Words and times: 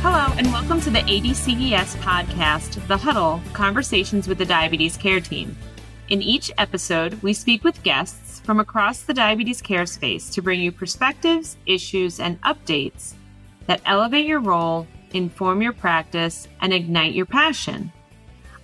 Hello, 0.00 0.32
and 0.38 0.46
welcome 0.52 0.80
to 0.82 0.90
the 0.90 1.00
ADCES 1.00 1.96
podcast, 1.96 2.86
The 2.86 2.96
Huddle 2.96 3.42
Conversations 3.52 4.28
with 4.28 4.38
the 4.38 4.46
Diabetes 4.46 4.96
Care 4.96 5.18
Team. 5.18 5.58
In 6.08 6.22
each 6.22 6.52
episode, 6.56 7.20
we 7.20 7.32
speak 7.32 7.64
with 7.64 7.82
guests 7.82 8.38
from 8.38 8.60
across 8.60 9.02
the 9.02 9.12
diabetes 9.12 9.60
care 9.60 9.86
space 9.86 10.30
to 10.30 10.40
bring 10.40 10.60
you 10.60 10.70
perspectives, 10.70 11.56
issues, 11.66 12.20
and 12.20 12.40
updates 12.42 13.14
that 13.66 13.82
elevate 13.84 14.24
your 14.24 14.38
role, 14.38 14.86
inform 15.10 15.62
your 15.62 15.72
practice, 15.72 16.46
and 16.60 16.72
ignite 16.72 17.12
your 17.12 17.26
passion. 17.26 17.92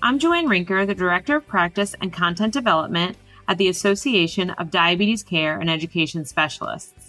I'm 0.01 0.21
Joanne 0.21 0.47
Rinker, 0.47 0.87
the 0.87 0.95
Director 0.95 1.35
of 1.37 1.49
Practice 1.49 1.97
and 2.01 2.13
Content 2.13 2.53
Development 2.53 3.17
at 3.49 3.59
the 3.59 3.69
Association 3.69 4.51
of 4.51 4.71
Diabetes 4.71 5.25
Care 5.25 5.59
and 5.59 5.69
Education 5.69 6.25
Specialists. 6.25 7.04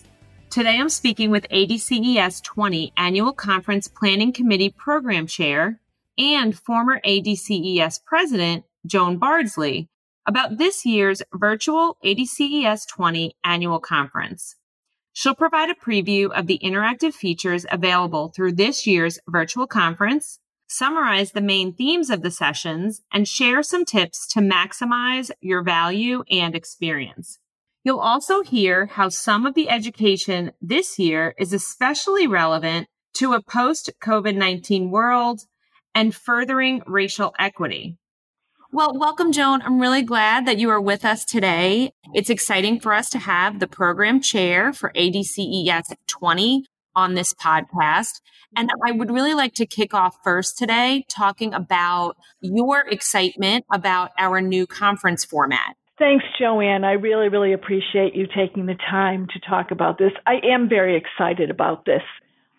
Today 0.55 0.77
I'm 0.79 0.87
speaking 0.87 1.31
with 1.31 1.49
ADCES 1.49 2.41
20 2.41 2.93
Annual 2.95 3.33
Conference 3.33 3.89
Planning 3.89 4.31
Committee 4.31 4.69
Program 4.69 5.27
Chair 5.27 5.81
and 6.17 6.57
former 6.57 7.01
ADCES 7.05 8.05
President, 8.05 8.63
Joan 8.85 9.17
Bardsley, 9.17 9.89
about 10.25 10.57
this 10.57 10.85
year's 10.85 11.21
virtual 11.33 11.97
ADCES 12.05 12.87
20 12.87 13.35
Annual 13.43 13.81
Conference. 13.81 14.55
She'll 15.11 15.35
provide 15.35 15.69
a 15.69 15.75
preview 15.75 16.31
of 16.31 16.47
the 16.47 16.61
interactive 16.63 17.13
features 17.13 17.65
available 17.69 18.29
through 18.29 18.53
this 18.53 18.87
year's 18.87 19.19
virtual 19.27 19.67
conference, 19.67 20.39
summarize 20.67 21.33
the 21.33 21.41
main 21.41 21.73
themes 21.73 22.09
of 22.09 22.21
the 22.21 22.31
sessions, 22.31 23.01
and 23.11 23.27
share 23.27 23.61
some 23.61 23.83
tips 23.83 24.25
to 24.27 24.39
maximize 24.39 25.31
your 25.41 25.63
value 25.63 26.23
and 26.31 26.55
experience. 26.55 27.39
You'll 27.85 27.99
also 27.99 28.41
hear 28.41 28.87
how 28.87 29.09
some 29.09 29.45
of 29.45 29.53
the 29.53 29.69
education 29.69 30.53
this 30.59 30.97
year 30.97 31.35
is 31.37 31.53
especially 31.53 32.25
relevant 32.25 32.87
to 33.13 33.33
a 33.33 33.43
post 33.43 33.91
COVID 34.03 34.35
19 34.35 34.89
world 34.89 35.41
and 35.93 36.13
furthering 36.13 36.81
racial 36.87 37.35
equity. 37.37 37.99
Well, 38.71 38.97
welcome, 38.97 39.31
Joan. 39.31 39.61
I'm 39.61 39.79
really 39.79 40.01
glad 40.01 40.47
that 40.47 40.57
you 40.57 40.71
are 40.71 40.81
with 40.81 41.05
us 41.05 41.23
today. 41.23 41.91
It's 42.15 42.31
exciting 42.31 42.79
for 42.79 42.91
us 42.91 43.11
to 43.11 43.19
have 43.19 43.59
the 43.59 43.67
program 43.67 44.19
chair 44.19 44.73
for 44.73 44.91
ADCES 44.95 45.93
20 46.07 46.65
on 46.95 47.13
this 47.13 47.35
podcast. 47.35 48.19
And 48.57 48.71
I 48.87 48.93
would 48.93 49.11
really 49.11 49.35
like 49.35 49.53
to 49.55 49.67
kick 49.67 49.93
off 49.93 50.17
first 50.23 50.57
today 50.57 51.05
talking 51.07 51.53
about 51.53 52.17
your 52.41 52.79
excitement 52.79 53.63
about 53.71 54.09
our 54.17 54.41
new 54.41 54.65
conference 54.65 55.23
format. 55.23 55.75
Thanks, 55.97 56.25
Joanne. 56.37 56.83
I 56.83 56.93
really, 56.93 57.29
really 57.29 57.53
appreciate 57.53 58.15
you 58.15 58.27
taking 58.27 58.65
the 58.65 58.75
time 58.75 59.27
to 59.33 59.39
talk 59.39 59.71
about 59.71 59.97
this. 59.97 60.11
I 60.27 60.39
am 60.43 60.67
very 60.67 60.97
excited 60.97 61.49
about 61.49 61.85
this. 61.85 62.01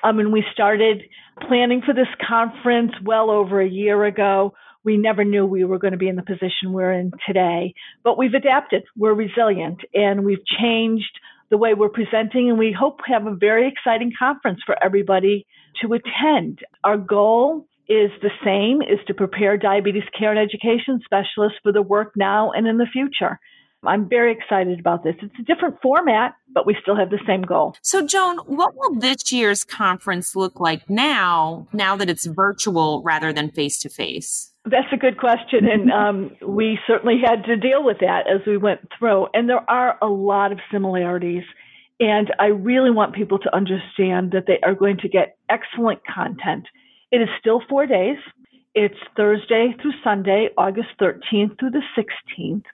I 0.02 0.12
mean, 0.12 0.32
we 0.32 0.42
started 0.54 1.02
planning 1.46 1.82
for 1.84 1.92
this 1.92 2.08
conference 2.26 2.92
well 3.04 3.30
over 3.30 3.60
a 3.60 3.68
year 3.68 4.04
ago. 4.04 4.54
We 4.84 4.96
never 4.96 5.22
knew 5.22 5.44
we 5.44 5.64
were 5.64 5.78
going 5.78 5.92
to 5.92 5.98
be 5.98 6.08
in 6.08 6.16
the 6.16 6.22
position 6.22 6.72
we're 6.72 6.92
in 6.92 7.10
today, 7.26 7.74
but 8.04 8.16
we've 8.16 8.32
adapted. 8.32 8.84
We're 8.96 9.12
resilient 9.14 9.80
and 9.92 10.24
we've 10.24 10.44
changed 10.58 11.20
the 11.50 11.58
way 11.58 11.74
we're 11.74 11.90
presenting 11.90 12.48
and 12.48 12.58
we 12.58 12.72
hope 12.72 12.98
to 12.98 13.12
have 13.12 13.26
a 13.26 13.34
very 13.34 13.68
exciting 13.68 14.12
conference 14.18 14.60
for 14.64 14.76
everybody 14.82 15.46
to 15.82 15.92
attend. 15.92 16.60
Our 16.84 16.96
goal 16.96 17.66
is 17.88 18.10
the 18.20 18.30
same, 18.44 18.82
is 18.82 18.98
to 19.06 19.14
prepare 19.14 19.56
diabetes 19.56 20.02
care 20.18 20.30
and 20.30 20.38
education 20.38 21.00
specialists 21.04 21.58
for 21.62 21.72
the 21.72 21.82
work 21.82 22.12
now 22.16 22.50
and 22.52 22.66
in 22.66 22.78
the 22.78 22.86
future. 22.92 23.38
I'm 23.84 24.08
very 24.08 24.32
excited 24.32 24.80
about 24.80 25.04
this. 25.04 25.14
It's 25.22 25.38
a 25.38 25.42
different 25.42 25.80
format, 25.80 26.34
but 26.52 26.66
we 26.66 26.76
still 26.80 26.96
have 26.96 27.10
the 27.10 27.20
same 27.26 27.42
goal. 27.42 27.76
So, 27.82 28.04
Joan, 28.04 28.38
what 28.38 28.74
will 28.74 28.94
this 28.94 29.30
year's 29.32 29.64
conference 29.64 30.34
look 30.34 30.58
like 30.58 30.88
now, 30.90 31.66
now 31.72 31.96
that 31.96 32.10
it's 32.10 32.26
virtual 32.26 33.02
rather 33.02 33.32
than 33.32 33.50
face 33.50 33.78
to 33.80 33.88
face? 33.88 34.52
That's 34.64 34.92
a 34.92 34.96
good 34.96 35.18
question. 35.18 35.68
And 35.68 35.92
um, 35.92 36.36
we 36.46 36.78
certainly 36.86 37.20
had 37.24 37.44
to 37.44 37.56
deal 37.56 37.84
with 37.84 37.98
that 38.00 38.24
as 38.28 38.40
we 38.46 38.56
went 38.56 38.80
through. 38.98 39.28
And 39.34 39.48
there 39.48 39.68
are 39.70 39.98
a 40.02 40.08
lot 40.08 40.52
of 40.52 40.58
similarities. 40.72 41.44
And 42.00 42.32
I 42.38 42.46
really 42.46 42.90
want 42.90 43.14
people 43.14 43.38
to 43.38 43.54
understand 43.54 44.32
that 44.32 44.44
they 44.46 44.58
are 44.64 44.74
going 44.74 44.98
to 44.98 45.08
get 45.08 45.38
excellent 45.48 46.00
content 46.06 46.66
it 47.10 47.20
is 47.22 47.28
still 47.38 47.62
four 47.68 47.86
days. 47.86 48.18
It's 48.74 48.98
Thursday 49.16 49.74
through 49.80 49.92
Sunday, 50.04 50.48
August 50.58 50.88
13th 51.00 51.58
through 51.58 51.70
the 51.70 51.82
16th. 51.96 52.64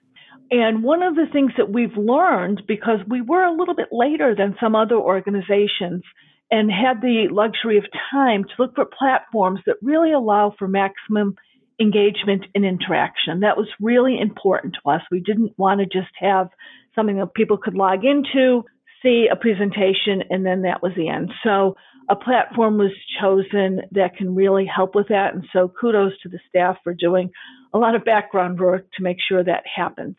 And 0.51 0.83
one 0.83 1.01
of 1.01 1.15
the 1.15 1.27
things 1.31 1.51
that 1.57 1.71
we've 1.71 1.95
learned, 1.95 2.63
because 2.67 2.99
we 3.07 3.21
were 3.21 3.43
a 3.43 3.55
little 3.55 3.75
bit 3.75 3.89
later 3.91 4.35
than 4.35 4.55
some 4.59 4.75
other 4.75 4.97
organizations 4.97 6.03
and 6.51 6.69
had 6.71 7.01
the 7.01 7.27
luxury 7.31 7.77
of 7.77 7.85
time 8.11 8.43
to 8.43 8.49
look 8.59 8.75
for 8.75 8.85
platforms 8.85 9.61
that 9.65 9.77
really 9.81 10.11
allow 10.11 10.53
for 10.59 10.67
maximum 10.67 11.35
engagement 11.79 12.45
and 12.53 12.65
interaction. 12.65 13.39
That 13.39 13.57
was 13.57 13.67
really 13.79 14.19
important 14.19 14.75
to 14.75 14.91
us. 14.91 15.01
We 15.09 15.21
didn't 15.21 15.53
want 15.57 15.79
to 15.79 15.85
just 15.85 16.13
have 16.19 16.49
something 16.95 17.17
that 17.17 17.33
people 17.33 17.57
could 17.57 17.73
log 17.73 18.05
into, 18.05 18.63
see 19.01 19.27
a 19.31 19.35
presentation, 19.35 20.23
and 20.29 20.45
then 20.45 20.61
that 20.63 20.83
was 20.83 20.91
the 20.95 21.09
end. 21.09 21.31
So 21.43 21.75
a 22.09 22.15
platform 22.15 22.77
was 22.77 22.91
chosen 23.21 23.81
that 23.91 24.15
can 24.17 24.35
really 24.35 24.65
help 24.65 24.95
with 24.95 25.07
that. 25.09 25.33
And 25.33 25.45
so 25.53 25.71
kudos 25.79 26.13
to 26.23 26.29
the 26.29 26.39
staff 26.49 26.77
for 26.83 26.93
doing 26.93 27.31
a 27.73 27.77
lot 27.77 27.95
of 27.95 28.03
background 28.05 28.59
work 28.59 28.85
to 28.97 29.03
make 29.03 29.17
sure 29.27 29.43
that 29.43 29.63
happens. 29.73 30.15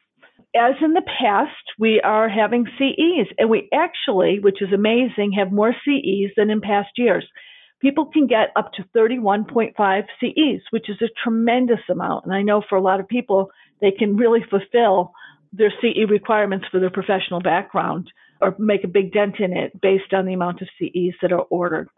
As 0.56 0.74
in 0.82 0.92
the 0.92 1.02
past, 1.20 1.50
we 1.78 2.00
are 2.00 2.28
having 2.28 2.66
CEs, 2.78 3.26
and 3.38 3.50
we 3.50 3.68
actually, 3.74 4.38
which 4.40 4.62
is 4.62 4.72
amazing, 4.72 5.32
have 5.32 5.50
more 5.50 5.74
CEs 5.84 6.30
than 6.36 6.50
in 6.50 6.60
past 6.60 6.90
years. 6.96 7.26
People 7.80 8.06
can 8.06 8.28
get 8.28 8.50
up 8.54 8.72
to 8.74 8.84
31.5 8.96 10.04
CEs, 10.20 10.62
which 10.70 10.88
is 10.88 11.02
a 11.02 11.10
tremendous 11.22 11.80
amount. 11.90 12.24
And 12.24 12.32
I 12.32 12.42
know 12.42 12.62
for 12.68 12.76
a 12.76 12.82
lot 12.82 13.00
of 13.00 13.08
people, 13.08 13.50
they 13.80 13.90
can 13.90 14.16
really 14.16 14.44
fulfill 14.48 15.12
their 15.52 15.72
CE 15.80 16.08
requirements 16.08 16.66
for 16.70 16.78
their 16.78 16.90
professional 16.90 17.40
background 17.40 18.10
or 18.40 18.54
make 18.58 18.84
a 18.84 18.88
big 18.88 19.12
dent 19.12 19.40
in 19.40 19.56
it 19.56 19.80
based 19.80 20.12
on 20.12 20.26
the 20.26 20.34
amount 20.34 20.62
of 20.62 20.68
CEs 20.78 21.14
that 21.22 21.32
are 21.32 21.46
ordered. 21.50 21.88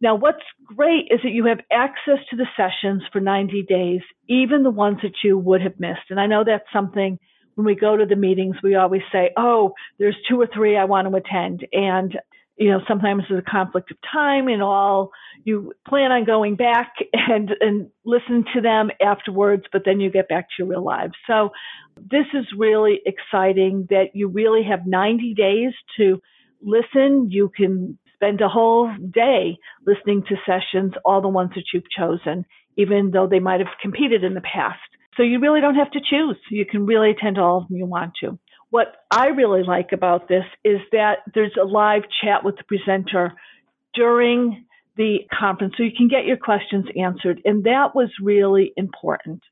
Now, 0.00 0.16
what's 0.16 0.42
great 0.64 1.08
is 1.10 1.20
that 1.22 1.30
you 1.30 1.46
have 1.46 1.60
access 1.72 2.18
to 2.30 2.36
the 2.36 2.46
sessions 2.56 3.02
for 3.12 3.20
90 3.20 3.62
days, 3.62 4.00
even 4.28 4.62
the 4.62 4.70
ones 4.70 4.98
that 5.02 5.14
you 5.22 5.38
would 5.38 5.62
have 5.62 5.78
missed. 5.78 6.10
And 6.10 6.20
I 6.20 6.26
know 6.26 6.44
that's 6.44 6.64
something 6.72 7.18
when 7.54 7.66
we 7.66 7.74
go 7.74 7.96
to 7.96 8.06
the 8.06 8.16
meetings, 8.16 8.56
we 8.62 8.74
always 8.74 9.02
say, 9.12 9.30
oh, 9.36 9.74
there's 9.98 10.16
two 10.28 10.40
or 10.40 10.48
three 10.52 10.76
I 10.76 10.84
want 10.84 11.08
to 11.08 11.16
attend. 11.16 11.66
And 11.72 12.18
you 12.56 12.70
know, 12.70 12.80
sometimes 12.86 13.24
there's 13.28 13.42
a 13.46 13.50
conflict 13.50 13.90
of 13.90 13.96
time 14.12 14.48
and 14.48 14.62
all. 14.62 15.10
You 15.44 15.72
plan 15.88 16.12
on 16.12 16.24
going 16.24 16.56
back 16.56 16.94
and 17.12 17.50
and 17.60 17.90
listen 18.04 18.44
to 18.54 18.60
them 18.60 18.90
afterwards, 19.00 19.64
but 19.72 19.82
then 19.84 20.00
you 20.00 20.10
get 20.10 20.28
back 20.28 20.48
to 20.48 20.54
your 20.58 20.68
real 20.68 20.84
lives. 20.84 21.14
So 21.26 21.50
this 21.96 22.26
is 22.32 22.46
really 22.56 23.00
exciting 23.04 23.86
that 23.90 24.10
you 24.14 24.28
really 24.28 24.62
have 24.64 24.86
90 24.86 25.34
days 25.34 25.72
to 25.96 26.20
listen. 26.62 27.30
You 27.30 27.50
can 27.54 27.98
spend 28.14 28.40
a 28.40 28.48
whole 28.48 28.90
day 29.12 29.58
listening 29.86 30.22
to 30.28 30.36
sessions, 30.46 30.94
all 31.04 31.20
the 31.20 31.28
ones 31.28 31.50
that 31.56 31.64
you've 31.72 31.90
chosen, 31.96 32.44
even 32.76 33.10
though 33.10 33.26
they 33.26 33.40
might 33.40 33.60
have 33.60 33.68
competed 33.82 34.24
in 34.24 34.34
the 34.34 34.40
past. 34.40 34.80
So 35.16 35.22
you 35.22 35.40
really 35.40 35.60
don't 35.60 35.76
have 35.76 35.90
to 35.92 36.00
choose. 36.00 36.38
You 36.50 36.66
can 36.66 36.86
really 36.86 37.10
attend 37.10 37.38
all 37.38 37.58
of 37.58 37.68
them 37.68 37.76
you 37.76 37.86
want 37.86 38.12
to. 38.20 38.38
What 38.74 38.96
I 39.08 39.26
really 39.26 39.62
like 39.62 39.92
about 39.92 40.26
this 40.26 40.42
is 40.64 40.80
that 40.90 41.18
there's 41.32 41.54
a 41.56 41.64
live 41.64 42.02
chat 42.20 42.42
with 42.42 42.56
the 42.56 42.64
presenter 42.64 43.32
during 43.94 44.66
the 44.96 45.18
conference 45.32 45.74
so 45.76 45.84
you 45.84 45.92
can 45.96 46.08
get 46.08 46.24
your 46.24 46.36
questions 46.36 46.86
answered. 47.00 47.40
And 47.44 47.62
that 47.62 47.94
was 47.94 48.08
really 48.20 48.72
important. 48.76 49.42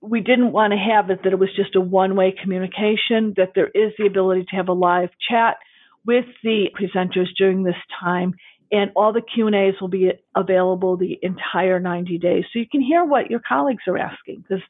We 0.00 0.22
didn't 0.22 0.52
want 0.52 0.72
to 0.72 0.78
have 0.78 1.10
it 1.10 1.24
that 1.24 1.32
it 1.34 1.38
was 1.38 1.54
just 1.54 1.76
a 1.76 1.80
one 1.82 2.16
way 2.16 2.34
communication, 2.42 3.34
that 3.36 3.52
there 3.54 3.68
is 3.68 3.92
the 3.98 4.06
ability 4.06 4.46
to 4.48 4.56
have 4.56 4.70
a 4.70 4.72
live 4.72 5.10
chat 5.28 5.58
with 6.06 6.24
the 6.42 6.68
presenters 6.74 7.28
during 7.36 7.64
this 7.64 7.74
time 8.02 8.32
and 8.72 8.92
all 8.96 9.12
the 9.12 9.20
q&a's 9.20 9.78
will 9.78 9.88
be 9.88 10.10
available 10.34 10.96
the 10.96 11.18
entire 11.20 11.78
90 11.78 12.16
days 12.16 12.44
so 12.50 12.58
you 12.58 12.66
can 12.70 12.80
hear 12.80 13.04
what 13.04 13.28
your 13.28 13.42
colleagues 13.46 13.82
are 13.86 13.98
asking 13.98 14.42
because 14.48 14.62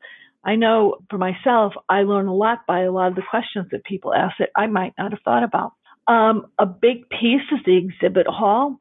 I 0.44 0.56
know 0.56 0.96
for 1.10 1.18
myself, 1.18 1.74
I 1.88 2.02
learn 2.02 2.26
a 2.26 2.34
lot 2.34 2.66
by 2.66 2.80
a 2.82 2.92
lot 2.92 3.08
of 3.08 3.14
the 3.14 3.22
questions 3.28 3.66
that 3.72 3.84
people 3.84 4.14
ask 4.14 4.36
that 4.38 4.50
I 4.56 4.66
might 4.66 4.94
not 4.98 5.12
have 5.12 5.20
thought 5.24 5.44
about. 5.44 5.72
Um, 6.08 6.46
a 6.58 6.66
big 6.66 7.08
piece 7.10 7.42
is 7.52 7.60
the 7.64 7.76
exhibit 7.76 8.26
hall. 8.26 8.78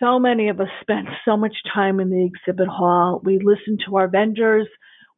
So 0.00 0.18
many 0.18 0.48
of 0.48 0.60
us 0.60 0.68
spend 0.80 1.08
so 1.24 1.36
much 1.36 1.54
time 1.72 2.00
in 2.00 2.10
the 2.10 2.24
exhibit 2.26 2.68
hall. 2.68 3.20
We 3.24 3.38
listen 3.38 3.78
to 3.86 3.96
our 3.96 4.08
vendors. 4.08 4.68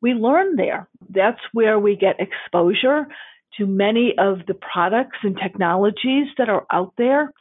We 0.01 0.13
learn 0.13 0.57
there. 0.57 0.89
That's 1.09 1.41
where 1.53 1.79
we 1.79 1.97
get 1.97 2.21
exposure 2.21 3.07
to 3.57 3.67
many 3.67 4.15
of 4.19 4.47
the 4.47 4.55
products 4.55 5.19
and 5.23 5.37
technologies 5.37 6.29
that 6.37 6.49
are 6.49 6.67
out 6.73 6.93
there 6.97 7.33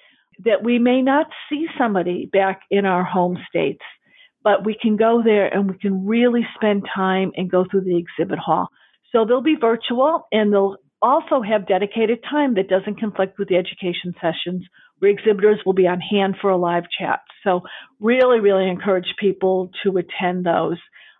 that 0.46 0.64
we 0.64 0.80
may 0.80 1.02
not 1.02 1.28
see 1.50 1.68
somebody 1.78 2.28
back 2.32 2.62
in 2.70 2.86
our 2.86 3.04
home 3.04 3.38
states, 3.50 3.84
but 4.44 4.66
we 4.66 4.78
can 4.80 4.95
go 4.95 5.22
there 5.24 5.48
and 5.54 5.69
we 5.69 5.78
can 5.78 6.06
really 6.06 6.45
spend 6.56 6.84
time 6.94 7.31
and 7.36 7.51
go 7.51 7.66
through 7.69 7.81
the 7.81 7.98
exhibit 7.98 8.39
hall. 8.39 8.69
So 9.12 9.25
they'll 9.25 9.42
be 9.42 9.56
virtual 9.60 10.28
and 10.31 10.51
they'll 10.51 10.78
also 11.01 11.42
have 11.42 11.68
dedicated 11.68 12.24
time 12.30 12.56
that 12.56 12.69
doesn't 12.69 13.00
conflict 13.00 13.38
with 13.38 13.48
the 13.50 13.56
education 13.56 14.13
sessions 14.22 14.66
where 15.00 15.12
exhibitors 15.12 15.60
will 15.66 15.74
be 15.74 15.88
on 15.88 16.00
hand 16.00 16.36
for 16.42 16.50
a 16.50 16.57
live 16.57 16.86
chat. 17.00 17.22
So 17.44 17.62
really, 18.00 18.39
really 18.39 18.68
encourage 18.68 19.13
people 19.19 19.69
to 19.84 19.98
attend 19.98 20.45
those. 20.45 20.78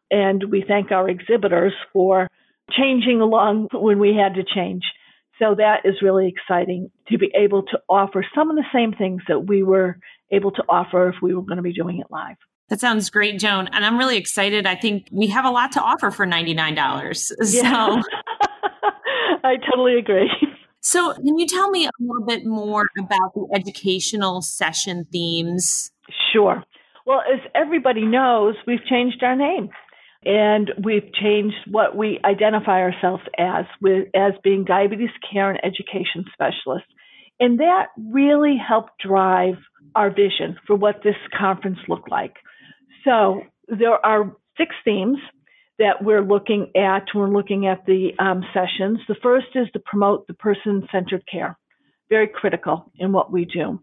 And 0.10 0.44
we 0.50 0.64
thank 0.68 0.92
our 0.92 1.10
exhibitors 1.10 1.74
for 1.94 2.28
changing 2.72 3.22
along 3.22 3.70
when 3.74 4.00
we 4.00 4.16
had 4.16 4.36
to 4.36 4.44
change. 4.44 4.84
So 5.40 5.56
that 5.56 5.82
is 5.86 6.02
really 6.02 6.28
exciting 6.28 6.90
to 7.10 7.18
be 7.18 7.32
able 7.36 7.64
to 7.64 7.80
offer 7.88 8.26
some 8.34 8.50
of 8.50 8.56
the 8.56 8.66
same 8.74 8.94
things 8.94 9.22
that 9.28 9.48
we 9.48 9.62
were 9.62 9.98
able 10.32 10.52
to 10.52 10.64
offer 10.68 11.10
if 11.10 11.16
we 11.22 11.36
were 11.36 11.44
going 11.44 11.58
to 11.58 11.64
be 11.64 11.74
doing 11.74 12.00
it 12.00 12.08
live. 12.10 12.38
That 12.70 12.80
sounds 12.82 13.10
great, 13.10 13.40
Joan. 13.40 13.70
And 13.72 13.86
I'm 13.86 13.98
really 13.98 14.18
excited. 14.18 14.66
I 14.66 14.76
think 14.76 15.08
we 15.12 15.28
have 15.28 15.46
a 15.46 15.50
lot 15.50 15.72
to 15.74 15.82
offer 15.82 16.12
for 16.12 16.26
$99. 16.26 17.16
So 17.18 17.34
yeah. 17.64 18.02
I 19.44 19.56
totally 19.70 19.98
agree. 19.98 20.30
So, 20.82 21.14
can 21.14 21.38
you 21.38 21.48
tell 21.48 21.70
me 21.70 21.86
a 21.86 21.90
little 22.00 22.26
bit 22.26 22.46
more 22.46 22.86
about 22.98 23.34
the 23.34 23.48
educational 23.54 24.42
session 24.42 25.06
themes? 25.12 25.92
Sure. 26.32 26.64
Well, 27.06 27.22
as 27.22 27.40
everybody 27.56 28.06
knows, 28.06 28.56
we've 28.66 28.84
changed 28.86 29.24
our 29.24 29.36
name 29.36 29.70
and 30.26 30.72
we've 30.84 31.14
changed 31.14 31.56
what 31.70 31.96
we 31.96 32.20
identify 32.26 32.82
ourselves 32.82 33.24
as 33.38 33.66
with, 33.82 34.08
as 34.16 34.34
being 34.44 34.66
diabetes 34.66 35.10
care 35.32 35.50
and 35.50 35.60
education 35.64 36.26
specialists. 36.34 36.90
And 37.40 37.60
that 37.60 37.88
really 37.98 38.58
helped 38.58 38.92
drive 39.06 39.56
our 39.96 40.10
vision 40.10 40.58
for 40.66 40.76
what 40.76 41.02
this 41.04 41.16
conference 41.38 41.80
looked 41.88 42.12
like. 42.12 42.36
So 43.08 43.42
there 43.68 44.06
are 44.06 44.36
six 44.58 44.76
themes 44.84 45.18
that 45.80 46.04
we're 46.04 46.24
looking 46.24 46.72
at 46.76 47.04
when 47.14 47.30
we're 47.30 47.38
looking 47.38 47.68
at 47.68 47.86
the 47.86 48.10
um, 48.20 48.44
sessions. 48.54 49.00
The 49.08 49.16
first 49.24 49.48
is 49.56 49.68
to 49.74 49.80
promote 49.80 50.28
the 50.28 50.34
person-centered 50.34 51.24
care, 51.32 51.58
very 52.10 52.28
critical 52.28 52.92
in 52.98 53.12
what 53.12 53.32
we 53.32 53.46
do. 53.46 53.80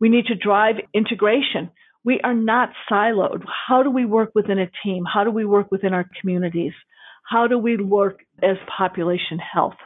We 0.00 0.08
need 0.08 0.26
to 0.26 0.34
drive 0.34 0.76
integration 0.92 1.70
we 2.04 2.20
are 2.22 2.34
not 2.34 2.70
siloed. 2.90 3.42
How 3.66 3.82
do 3.82 3.90
we 3.90 4.04
work 4.04 4.32
within 4.34 4.58
a 4.58 4.70
team? 4.84 5.04
How 5.12 5.24
do 5.24 5.30
we 5.30 5.46
work 5.46 5.72
within 5.72 5.94
our 5.94 6.08
communities? 6.20 6.74
How 7.28 7.46
do 7.46 7.58
we 7.58 7.78
work 7.78 8.20
as 8.42 8.56
population 8.76 9.38
health? 9.38 9.76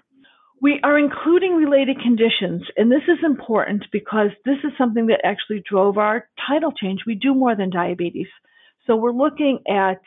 We 0.61 0.81
are 0.83 0.99
including 0.99 1.55
related 1.55 2.01
conditions, 2.03 2.65
and 2.77 2.91
this 2.91 3.05
is 3.07 3.25
important 3.25 3.85
because 3.93 4.31
this 4.45 4.59
is 4.65 4.73
something 4.77 5.07
that 5.07 5.21
actually 5.25 5.63
drove 5.71 5.97
our 5.97 6.29
title 6.49 6.73
change. 6.73 7.03
We 7.07 7.15
do 7.15 7.33
more 7.33 7.55
than 7.55 7.71
diabetes. 7.71 8.27
So 8.89 8.97
we're 8.97 9.13
looking 9.13 9.61
at 9.69 10.01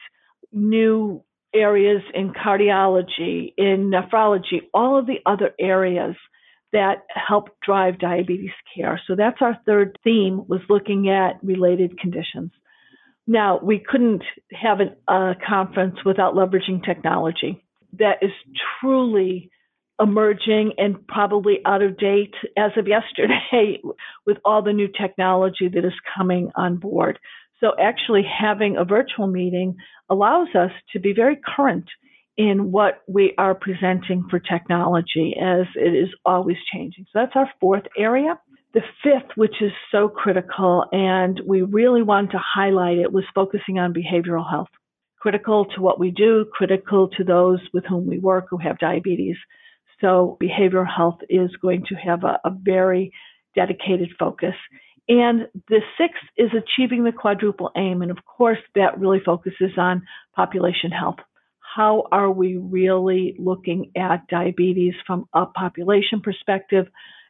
new 0.51 1.23
areas 1.53 2.01
in 2.13 2.33
cardiology, 2.33 3.53
in 3.57 3.91
nephrology, 3.91 4.61
all 4.73 4.97
of 4.97 5.05
the 5.05 5.19
other 5.25 5.51
areas 5.59 6.15
that 6.73 7.03
help 7.09 7.49
drive 7.65 7.99
diabetes 7.99 8.51
care. 8.75 8.99
So 9.05 9.15
that's 9.15 9.41
our 9.41 9.57
third 9.65 9.97
theme 10.03 10.43
was 10.47 10.61
looking 10.69 11.09
at 11.09 11.43
related 11.43 11.99
conditions. 11.99 12.51
Now, 13.27 13.59
we 13.61 13.79
couldn't 13.79 14.23
have 14.51 14.79
an, 14.79 14.95
a 15.07 15.33
conference 15.47 15.97
without 16.05 16.33
leveraging 16.33 16.83
technology 16.85 17.63
that 17.99 18.17
is 18.21 18.31
truly 18.79 19.51
emerging 20.01 20.73
and 20.77 21.05
probably 21.07 21.59
out 21.65 21.81
of 21.81 21.97
date 21.97 22.33
as 22.57 22.71
of 22.77 22.87
yesterday 22.87 23.79
with 24.25 24.37
all 24.43 24.63
the 24.63 24.73
new 24.73 24.87
technology 24.87 25.67
that 25.67 25.85
is 25.85 25.93
coming 26.17 26.51
on 26.55 26.77
board. 26.77 27.19
So 27.61 27.73
actually 27.79 28.23
having 28.23 28.75
a 28.75 28.83
virtual 28.83 29.27
meeting 29.27 29.75
allows 30.09 30.49
us 30.55 30.71
to 30.93 30.99
be 30.99 31.13
very 31.13 31.37
current 31.55 31.85
in 32.37 32.71
what 32.71 33.01
we 33.07 33.33
are 33.37 33.53
presenting 33.53 34.25
for 34.29 34.39
technology 34.39 35.35
as 35.39 35.67
it 35.75 35.93
is 35.93 36.09
always 36.25 36.57
changing. 36.73 37.05
So 37.05 37.19
that's 37.19 37.35
our 37.35 37.49
fourth 37.59 37.83
area. 37.97 38.39
The 38.73 38.81
fifth, 39.03 39.35
which 39.35 39.61
is 39.61 39.71
so 39.91 40.07
critical 40.09 40.85
and 40.91 41.39
we 41.45 41.61
really 41.61 42.01
want 42.01 42.31
to 42.31 42.39
highlight 42.39 42.97
it, 42.97 43.11
was 43.11 43.25
focusing 43.35 43.77
on 43.77 43.93
behavioral 43.93 44.49
health. 44.49 44.69
Critical 45.19 45.65
to 45.75 45.81
what 45.81 45.99
we 45.99 46.09
do, 46.09 46.45
critical 46.51 47.09
to 47.09 47.23
those 47.23 47.59
with 47.73 47.85
whom 47.85 48.07
we 48.07 48.17
work 48.17 48.47
who 48.49 48.57
have 48.57 48.79
diabetes. 48.79 49.35
So 49.99 50.37
behavioral 50.41 50.87
health 50.91 51.19
is 51.29 51.51
going 51.61 51.85
to 51.89 51.95
have 51.95 52.23
a, 52.23 52.39
a 52.43 52.49
very 52.49 53.11
dedicated 53.55 54.09
focus. 54.17 54.55
And 55.11 55.49
the 55.67 55.81
sixth 55.97 56.23
is 56.37 56.51
achieving 56.53 57.03
the 57.03 57.11
quadruple 57.11 57.69
aim. 57.75 58.01
And 58.01 58.11
of 58.11 58.19
course, 58.25 58.59
that 58.75 58.97
really 58.97 59.19
focuses 59.19 59.71
on 59.77 60.03
population 60.33 60.89
health 60.89 61.17
how 61.75 62.07
are 62.11 62.31
we 62.31 62.55
really 62.57 63.35
looking 63.37 63.91
at 63.97 64.27
diabetes 64.27 64.93
from 65.05 65.25
a 65.33 65.45
population 65.45 66.21
perspective 66.21 66.85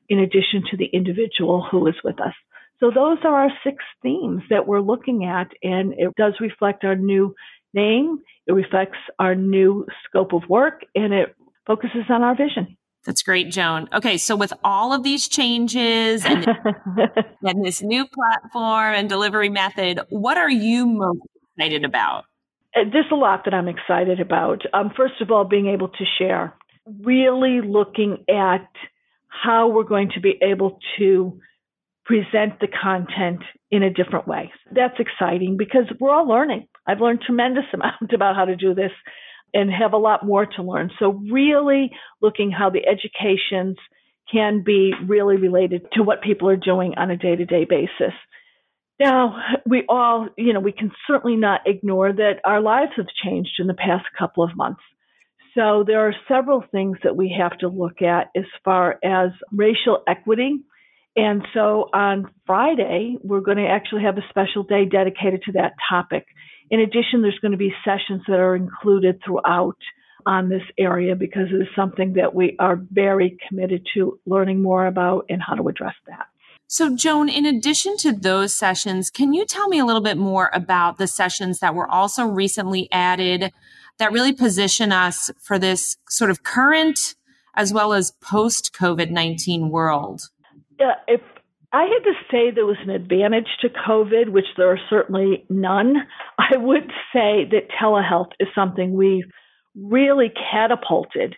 in 0.09 0.19
addition 0.19 0.63
to 0.69 0.77
the 0.77 0.85
individual 0.93 1.67
who 1.71 1.87
is 1.87 1.95
with 2.03 2.19
us. 2.21 2.33
So 2.79 2.91
those 2.93 3.17
are 3.23 3.35
our 3.35 3.51
six 3.63 3.83
themes 4.03 4.43
that 4.51 4.67
we're 4.67 4.81
looking 4.81 5.25
at 5.25 5.47
and 5.63 5.93
it 5.93 6.13
does 6.17 6.33
reflect 6.39 6.83
our 6.83 6.95
new 6.95 7.33
name, 7.73 8.19
it 8.45 8.53
reflects 8.53 8.97
our 9.17 9.33
new 9.33 9.87
scope 10.07 10.33
of 10.33 10.43
work 10.49 10.81
and 10.93 11.13
it 11.13 11.35
focuses 11.65 12.05
on 12.09 12.21
our 12.21 12.35
vision. 12.35 12.77
That's 13.05 13.23
great, 13.23 13.49
Joan. 13.49 13.89
Okay, 13.93 14.17
so 14.17 14.35
with 14.35 14.53
all 14.63 14.93
of 14.93 15.03
these 15.03 15.27
changes 15.27 16.23
and, 16.23 16.47
and 17.43 17.65
this 17.65 17.81
new 17.81 18.05
platform 18.05 18.93
and 18.93 19.09
delivery 19.09 19.49
method, 19.49 20.01
what 20.09 20.37
are 20.37 20.49
you 20.49 20.85
most 20.85 21.21
excited 21.57 21.83
about? 21.83 22.25
Uh, 22.75 22.81
there's 22.91 23.11
a 23.11 23.15
lot 23.15 23.45
that 23.45 23.53
I'm 23.53 23.67
excited 23.67 24.19
about. 24.19 24.61
Um, 24.73 24.91
first 24.95 25.19
of 25.19 25.31
all, 25.31 25.45
being 25.45 25.67
able 25.67 25.89
to 25.89 26.05
share, 26.19 26.53
really 27.01 27.59
looking 27.65 28.23
at 28.29 28.67
how 29.27 29.67
we're 29.69 29.83
going 29.83 30.11
to 30.13 30.19
be 30.21 30.37
able 30.41 30.77
to 30.99 31.39
present 32.05 32.59
the 32.59 32.67
content 32.67 33.41
in 33.71 33.83
a 33.83 33.89
different 33.89 34.27
way. 34.27 34.51
That's 34.71 34.99
exciting 34.99 35.57
because 35.57 35.85
we're 35.99 36.13
all 36.13 36.27
learning. 36.27 36.67
I've 36.85 36.99
learned 36.99 37.21
tremendous 37.21 37.63
amount 37.73 38.13
about 38.13 38.35
how 38.35 38.45
to 38.45 38.55
do 38.55 38.75
this 38.75 38.91
and 39.53 39.71
have 39.71 39.93
a 39.93 39.97
lot 39.97 40.25
more 40.25 40.45
to 40.45 40.63
learn. 40.63 40.91
So 40.99 41.21
really 41.31 41.91
looking 42.21 42.51
how 42.51 42.69
the 42.69 42.85
educations 42.87 43.77
can 44.31 44.63
be 44.63 44.93
really 45.07 45.35
related 45.35 45.85
to 45.93 46.03
what 46.03 46.21
people 46.21 46.47
are 46.49 46.55
doing 46.55 46.93
on 46.97 47.11
a 47.11 47.17
day-to-day 47.17 47.65
basis. 47.65 48.13
Now, 48.99 49.35
we 49.65 49.83
all, 49.89 50.29
you 50.37 50.53
know, 50.53 50.59
we 50.59 50.71
can 50.71 50.91
certainly 51.07 51.35
not 51.35 51.61
ignore 51.65 52.13
that 52.13 52.39
our 52.45 52.61
lives 52.61 52.91
have 52.97 53.07
changed 53.23 53.53
in 53.59 53.67
the 53.67 53.73
past 53.73 54.05
couple 54.17 54.43
of 54.43 54.55
months. 54.55 54.81
So 55.57 55.83
there 55.85 56.07
are 56.07 56.15
several 56.27 56.63
things 56.71 56.97
that 57.03 57.17
we 57.17 57.35
have 57.37 57.57
to 57.57 57.67
look 57.67 58.01
at 58.01 58.29
as 58.37 58.45
far 58.63 58.99
as 59.03 59.31
racial 59.51 60.03
equity. 60.07 60.61
And 61.15 61.45
so 61.53 61.89
on 61.93 62.31
Friday, 62.45 63.17
we're 63.21 63.41
going 63.41 63.57
to 63.57 63.67
actually 63.67 64.03
have 64.03 64.17
a 64.17 64.23
special 64.29 64.63
day 64.63 64.85
dedicated 64.85 65.41
to 65.43 65.51
that 65.53 65.73
topic. 65.89 66.25
In 66.71 66.79
addition, 66.79 67.21
there's 67.21 67.37
going 67.39 67.51
to 67.51 67.57
be 67.57 67.73
sessions 67.85 68.23
that 68.27 68.39
are 68.39 68.55
included 68.55 69.19
throughout 69.23 69.77
on 70.25 70.49
this 70.49 70.63
area 70.77 71.15
because 71.15 71.47
it 71.51 71.61
is 71.61 71.67
something 71.75 72.13
that 72.13 72.33
we 72.33 72.55
are 72.59 72.79
very 72.91 73.37
committed 73.47 73.85
to 73.93 74.19
learning 74.25 74.61
more 74.61 74.87
about 74.87 75.25
and 75.29 75.41
how 75.41 75.55
to 75.55 75.67
address 75.67 75.95
that. 76.07 76.27
So, 76.67 76.95
Joan, 76.95 77.27
in 77.27 77.45
addition 77.45 77.97
to 77.97 78.13
those 78.13 78.55
sessions, 78.55 79.09
can 79.09 79.33
you 79.33 79.45
tell 79.45 79.67
me 79.67 79.79
a 79.79 79.85
little 79.85 80.01
bit 80.01 80.17
more 80.17 80.49
about 80.53 80.97
the 80.97 81.07
sessions 81.07 81.59
that 81.59 81.75
were 81.75 81.89
also 81.91 82.23
recently 82.25 82.87
added 82.93 83.51
that 83.97 84.13
really 84.13 84.31
position 84.31 84.93
us 84.93 85.29
for 85.41 85.59
this 85.59 85.97
sort 86.07 86.31
of 86.31 86.43
current 86.43 87.15
as 87.55 87.73
well 87.73 87.91
as 87.91 88.11
post 88.21 88.73
COVID 88.73 89.11
19 89.11 89.69
world? 89.69 90.29
Yeah, 90.79 90.93
if 91.09 91.19
I 91.73 91.83
had 91.83 92.03
to 92.03 92.13
say 92.29 92.51
there 92.51 92.65
was 92.65 92.77
an 92.83 92.89
advantage 92.89 93.47
to 93.61 93.69
COVID, 93.69 94.29
which 94.29 94.45
there 94.57 94.71
are 94.71 94.79
certainly 94.89 95.45
none, 95.49 95.95
I 96.37 96.57
would 96.57 96.91
say 97.13 97.47
that 97.49 97.69
telehealth 97.81 98.31
is 98.39 98.49
something 98.53 98.93
we've 98.93 99.29
really 99.75 100.31
catapulted 100.51 101.35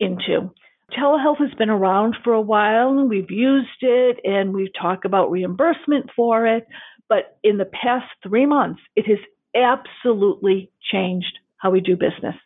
into 0.00 0.50
telehealth 0.92 1.38
has 1.38 1.54
been 1.54 1.70
around 1.70 2.16
for 2.22 2.32
a 2.32 2.40
while 2.40 2.90
and 2.98 3.08
we've 3.08 3.30
used 3.30 3.68
it 3.80 4.18
and 4.24 4.52
we've 4.52 4.72
talked 4.80 5.04
about 5.04 5.30
reimbursement 5.30 6.10
for 6.14 6.46
it. 6.46 6.66
But 7.08 7.38
in 7.42 7.58
the 7.58 7.66
past 7.66 8.06
three 8.22 8.46
months, 8.46 8.80
it 8.96 9.06
has 9.06 9.18
absolutely 9.54 10.70
changed 10.92 11.38
how 11.56 11.70
we 11.70 11.80
do 11.80 11.96
business. 11.96 12.36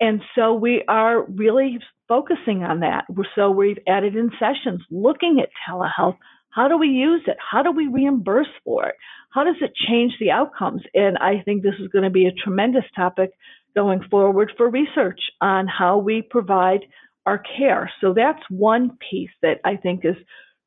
And 0.00 0.22
so 0.34 0.54
we 0.54 0.82
are 0.88 1.22
really 1.22 1.78
focusing 2.08 2.62
on 2.62 2.80
that. 2.80 3.04
So 3.34 3.50
we've 3.50 3.78
added 3.88 4.16
in 4.16 4.30
sessions 4.38 4.82
looking 4.90 5.40
at 5.40 5.50
telehealth. 5.68 6.18
How 6.54 6.68
do 6.68 6.78
we 6.78 6.88
use 6.88 7.22
it? 7.26 7.36
How 7.38 7.62
do 7.62 7.72
we 7.72 7.88
reimburse 7.88 8.48
for 8.64 8.86
it? 8.86 8.94
How 9.30 9.42
does 9.42 9.56
it 9.60 9.72
change 9.88 10.12
the 10.20 10.30
outcomes? 10.30 10.82
And 10.94 11.18
I 11.18 11.42
think 11.44 11.62
this 11.62 11.74
is 11.80 11.88
going 11.88 12.04
to 12.04 12.10
be 12.10 12.26
a 12.26 12.32
tremendous 12.32 12.84
topic 12.94 13.30
going 13.74 14.02
forward 14.08 14.52
for 14.56 14.70
research 14.70 15.20
on 15.40 15.66
how 15.66 15.98
we 15.98 16.22
provide 16.22 16.80
our 17.26 17.38
care. 17.38 17.90
So 18.00 18.12
that's 18.14 18.42
one 18.48 18.96
piece 19.10 19.30
that 19.42 19.60
I 19.64 19.76
think 19.76 20.04
is 20.04 20.14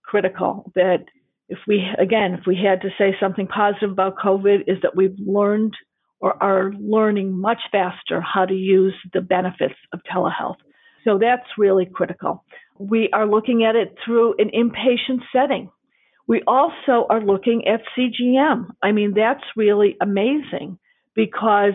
critical 0.04 0.72
that 0.76 1.06
if 1.50 1.60
we 1.68 1.86
again 2.00 2.34
if 2.34 2.46
we 2.46 2.56
had 2.56 2.82
to 2.82 2.90
say 2.98 3.16
something 3.20 3.48
positive 3.48 3.92
about 3.92 4.18
covid 4.18 4.62
is 4.68 4.78
that 4.82 4.96
we've 4.96 5.18
learned 5.20 5.74
or 6.20 6.42
are 6.42 6.72
learning 6.80 7.38
much 7.38 7.60
faster 7.72 8.22
how 8.22 8.46
to 8.46 8.54
use 8.54 8.96
the 9.14 9.22
benefits 9.22 9.76
of 9.94 10.00
telehealth 10.12 10.56
so 11.04 11.18
that's 11.18 11.48
really 11.58 11.86
critical 11.86 12.44
we 12.80 13.10
are 13.12 13.28
looking 13.28 13.66
at 13.66 13.76
it 13.76 13.96
through 14.04 14.34
an 14.40 14.50
inpatient 14.50 15.22
setting 15.34 15.70
we 16.28 16.42
also 16.48 17.06
are 17.10 17.22
looking 17.22 17.68
at 17.68 17.82
cgm 17.98 18.68
i 18.84 18.92
mean 18.92 19.14
that's 19.16 19.44
really 19.56 19.96
amazing 20.02 20.78
because 21.16 21.74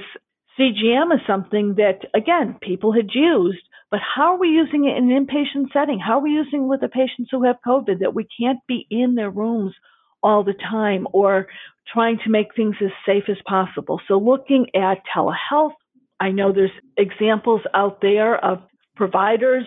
cgm 0.59 1.15
is 1.15 1.21
something 1.27 1.75
that 1.77 2.01
again 2.15 2.57
people 2.61 2.93
had 2.93 3.09
used 3.13 3.63
but 3.93 4.01
how 4.01 4.33
are 4.33 4.39
we 4.39 4.49
using 4.49 4.87
it 4.87 4.97
in 4.97 5.13
an 5.13 5.27
inpatient 5.27 5.71
setting? 5.71 6.01
How 6.01 6.15
are 6.15 6.23
we 6.23 6.31
using 6.31 6.63
it 6.63 6.67
with 6.67 6.81
the 6.81 6.89
patients 6.89 7.29
who 7.31 7.45
have 7.45 7.57
COVID 7.65 7.99
that 8.01 8.15
we 8.15 8.27
can't 8.41 8.61
be 8.67 8.87
in 8.91 9.17
their 9.17 9.29
rooms 9.29 9.75
all 10.23 10.43
the 10.43 10.55
time 10.55 11.07
or 11.13 11.47
trying 11.93 12.19
to 12.25 12.31
make 12.31 12.55
things 12.57 12.77
as 12.83 12.91
safe 13.05 13.25
as 13.29 13.37
possible? 13.47 14.01
So 14.09 14.17
looking 14.17 14.69
at 14.75 15.03
telehealth, 15.15 15.75
I 16.19 16.31
know 16.31 16.53
there's 16.53 16.71
examples 16.97 17.61
out 17.75 18.01
there 18.01 18.43
of 18.43 18.63
providers 18.97 19.67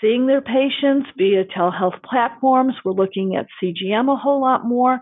seeing 0.00 0.26
their 0.26 0.40
patients 0.40 1.08
via 1.16 1.44
telehealth 1.44 2.02
platforms. 2.02 2.74
We're 2.84 2.92
looking 2.92 3.36
at 3.36 3.46
CGM 3.62 4.12
a 4.12 4.16
whole 4.16 4.40
lot 4.40 4.64
more. 4.64 5.00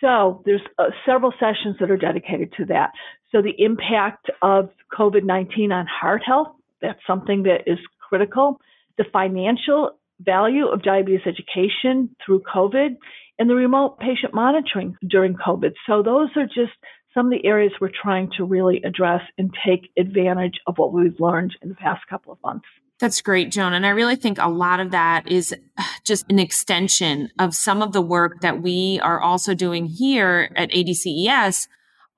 So 0.00 0.42
there's 0.46 0.62
uh, 0.78 0.90
several 1.04 1.32
sessions 1.38 1.76
that 1.80 1.90
are 1.90 1.96
dedicated 1.96 2.52
to 2.56 2.64
that. 2.66 2.92
So 3.32 3.42
the 3.42 3.54
impact 3.58 4.30
of 4.42 4.70
COVID-19 4.96 5.72
on 5.72 5.86
heart 5.86 6.22
health, 6.24 6.48
that's 6.80 7.00
something 7.06 7.42
that 7.44 7.62
is 7.66 7.78
critical. 8.08 8.60
The 8.96 9.04
financial 9.12 9.98
value 10.20 10.66
of 10.66 10.82
diabetes 10.82 11.26
education 11.26 12.14
through 12.24 12.42
COVID 12.52 12.96
and 13.38 13.48
the 13.48 13.54
remote 13.54 13.98
patient 13.98 14.34
monitoring 14.34 14.96
during 15.06 15.34
COVID. 15.34 15.72
So 15.86 16.02
those 16.02 16.28
are 16.36 16.46
just 16.46 16.72
some 17.14 17.26
of 17.26 17.32
the 17.32 17.46
areas 17.46 17.72
we're 17.80 17.90
trying 17.90 18.30
to 18.36 18.44
really 18.44 18.82
address 18.84 19.22
and 19.38 19.52
take 19.66 19.90
advantage 19.98 20.60
of 20.66 20.74
what 20.76 20.92
we've 20.92 21.18
learned 21.18 21.56
in 21.62 21.68
the 21.68 21.74
past 21.74 22.02
couple 22.08 22.32
of 22.32 22.38
months. 22.42 22.66
That's 23.00 23.22
great, 23.22 23.50
Joan. 23.50 23.72
And 23.72 23.86
I 23.86 23.90
really 23.90 24.14
think 24.14 24.36
a 24.38 24.50
lot 24.50 24.78
of 24.78 24.90
that 24.90 25.26
is 25.26 25.54
just 26.04 26.26
an 26.28 26.38
extension 26.38 27.30
of 27.38 27.54
some 27.54 27.82
of 27.82 27.92
the 27.92 28.02
work 28.02 28.42
that 28.42 28.62
we 28.62 29.00
are 29.02 29.20
also 29.20 29.54
doing 29.54 29.86
here 29.86 30.52
at 30.54 30.70
ADCES 30.70 31.66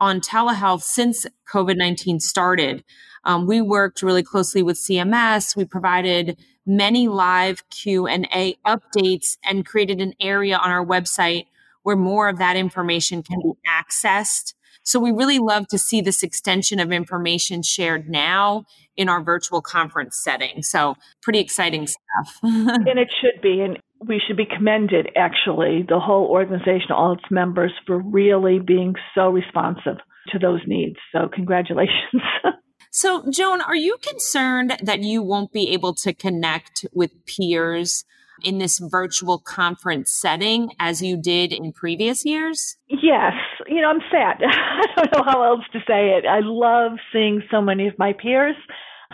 on 0.00 0.20
telehealth 0.20 0.82
since 0.82 1.24
COVID 1.52 1.76
19 1.76 2.18
started. 2.18 2.82
Um, 3.24 3.46
we 3.46 3.60
worked 3.60 4.02
really 4.02 4.24
closely 4.24 4.62
with 4.62 4.76
CMS. 4.76 5.54
We 5.54 5.64
provided 5.64 6.36
many 6.66 7.06
live 7.06 7.68
Q 7.70 8.08
and 8.08 8.26
A 8.34 8.56
updates 8.66 9.36
and 9.44 9.64
created 9.64 10.00
an 10.00 10.14
area 10.20 10.56
on 10.56 10.70
our 10.70 10.84
website 10.84 11.46
where 11.84 11.96
more 11.96 12.28
of 12.28 12.38
that 12.38 12.56
information 12.56 13.22
can 13.22 13.38
be 13.40 13.52
accessed. 13.68 14.54
So 14.82 14.98
we 14.98 15.12
really 15.12 15.38
love 15.38 15.68
to 15.68 15.78
see 15.78 16.00
this 16.00 16.22
extension 16.22 16.80
of 16.80 16.92
information 16.92 17.62
shared 17.62 18.08
now 18.08 18.64
in 18.96 19.08
our 19.08 19.22
virtual 19.22 19.62
conference 19.62 20.20
setting. 20.22 20.62
So 20.62 20.94
pretty 21.22 21.38
exciting 21.38 21.86
stuff. 21.86 22.38
and 22.42 22.98
it 22.98 23.12
should 23.20 23.40
be. 23.42 23.60
And 23.60 23.78
we 24.06 24.20
should 24.26 24.36
be 24.36 24.46
commended, 24.46 25.08
actually, 25.16 25.84
the 25.88 26.00
whole 26.00 26.26
organization, 26.26 26.90
all 26.90 27.12
its 27.12 27.30
members, 27.30 27.72
for 27.86 27.98
really 27.98 28.58
being 28.58 28.94
so 29.14 29.28
responsive 29.28 29.98
to 30.28 30.38
those 30.38 30.60
needs. 30.66 30.96
So 31.12 31.28
congratulations. 31.32 32.22
So, 32.94 33.24
Joan, 33.30 33.62
are 33.62 33.74
you 33.74 33.96
concerned 34.02 34.76
that 34.82 35.00
you 35.00 35.22
won't 35.22 35.50
be 35.50 35.70
able 35.70 35.94
to 35.94 36.12
connect 36.12 36.84
with 36.92 37.24
peers 37.24 38.04
in 38.44 38.58
this 38.58 38.78
virtual 38.78 39.38
conference 39.38 40.10
setting 40.10 40.70
as 40.78 41.02
you 41.02 41.16
did 41.16 41.52
in 41.52 41.72
previous 41.72 42.24
years? 42.24 42.76
Yes. 42.88 43.34
You 43.66 43.80
know, 43.80 43.88
I'm 43.90 44.00
sad. 44.10 44.42
I 44.42 44.86
don't 44.96 45.12
know 45.12 45.24
how 45.24 45.42
else 45.42 45.64
to 45.72 45.78
say 45.80 46.10
it. 46.10 46.26
I 46.26 46.40
love 46.42 46.92
seeing 47.12 47.42
so 47.50 47.60
many 47.60 47.88
of 47.88 47.98
my 47.98 48.12
peers 48.12 48.56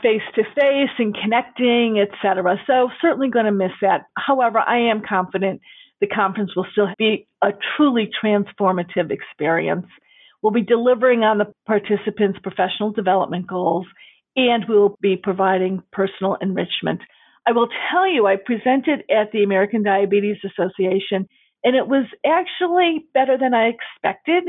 face 0.02 0.22
to 0.34 0.44
face 0.54 0.90
and 0.98 1.16
connecting, 1.20 1.98
etc. 1.98 2.56
So, 2.66 2.88
certainly 3.00 3.30
going 3.30 3.46
to 3.46 3.52
miss 3.52 3.72
that. 3.82 4.02
However, 4.16 4.58
I 4.58 4.78
am 4.90 5.02
confident 5.06 5.60
the 6.00 6.06
conference 6.06 6.54
will 6.54 6.66
still 6.72 6.88
be 6.98 7.26
a 7.42 7.50
truly 7.76 8.08
transformative 8.22 9.10
experience. 9.10 9.86
We'll 10.42 10.52
be 10.52 10.62
delivering 10.62 11.24
on 11.24 11.38
the 11.38 11.52
participants' 11.66 12.38
professional 12.42 12.92
development 12.92 13.48
goals, 13.48 13.86
and 14.36 14.64
we 14.68 14.76
will 14.76 14.96
be 15.00 15.16
providing 15.16 15.82
personal 15.92 16.36
enrichment. 16.40 17.00
I 17.48 17.52
will 17.52 17.68
tell 17.90 18.06
you, 18.06 18.26
I 18.26 18.36
presented 18.36 19.04
at 19.10 19.32
the 19.32 19.42
American 19.42 19.82
Diabetes 19.82 20.36
Association, 20.44 21.26
and 21.64 21.74
it 21.74 21.88
was 21.88 22.04
actually 22.26 23.06
better 23.14 23.38
than 23.38 23.54
I 23.54 23.70
expected 23.70 24.44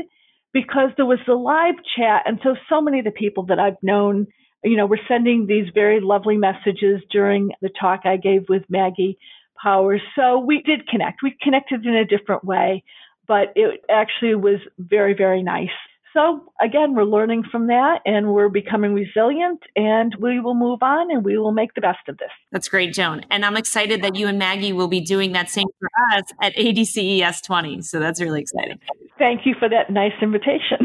because 0.52 0.90
there 0.96 1.06
was 1.06 1.18
the 1.26 1.34
live 1.34 1.76
chat. 1.96 2.24
And 2.26 2.38
so, 2.42 2.56
so 2.68 2.82
many 2.82 2.98
of 2.98 3.06
the 3.06 3.10
people 3.10 3.46
that 3.46 3.58
I've 3.58 3.82
known, 3.82 4.26
you 4.62 4.76
know, 4.76 4.84
were 4.84 5.00
sending 5.08 5.46
these 5.46 5.66
very 5.72 6.00
lovely 6.00 6.36
messages 6.36 7.00
during 7.10 7.52
the 7.62 7.70
talk 7.80 8.00
I 8.04 8.18
gave 8.18 8.50
with 8.50 8.64
Maggie 8.68 9.16
Powers. 9.62 10.02
So 10.14 10.38
we 10.38 10.60
did 10.60 10.86
connect. 10.86 11.22
We 11.22 11.34
connected 11.40 11.86
in 11.86 11.94
a 11.94 12.04
different 12.04 12.44
way 12.44 12.84
but 13.30 13.52
it 13.54 13.84
actually 13.88 14.34
was 14.34 14.58
very, 14.76 15.14
very 15.14 15.40
nice. 15.40 15.68
So 16.12 16.52
again, 16.60 16.94
we're 16.94 17.04
learning 17.04 17.44
from 17.50 17.68
that 17.68 18.00
and 18.04 18.32
we're 18.32 18.48
becoming 18.48 18.94
resilient 18.94 19.60
and 19.76 20.14
we 20.18 20.40
will 20.40 20.54
move 20.54 20.82
on 20.82 21.10
and 21.10 21.24
we 21.24 21.38
will 21.38 21.52
make 21.52 21.74
the 21.74 21.80
best 21.80 22.00
of 22.08 22.18
this. 22.18 22.30
That's 22.50 22.68
great, 22.68 22.92
Joan. 22.92 23.24
And 23.30 23.44
I'm 23.44 23.56
excited 23.56 24.02
that 24.02 24.16
you 24.16 24.26
and 24.26 24.38
Maggie 24.38 24.72
will 24.72 24.88
be 24.88 25.00
doing 25.00 25.32
that 25.32 25.50
same 25.50 25.68
for 25.78 25.88
us 26.12 26.24
at 26.42 26.54
ADCES 26.56 27.44
20. 27.44 27.82
So 27.82 28.00
that's 28.00 28.20
really 28.20 28.40
exciting. 28.40 28.80
Thank 29.18 29.46
you 29.46 29.54
for 29.58 29.68
that 29.68 29.90
nice 29.90 30.12
invitation. 30.20 30.78